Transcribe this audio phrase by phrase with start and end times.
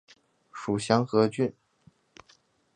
[0.51, 1.53] 属牂牁郡。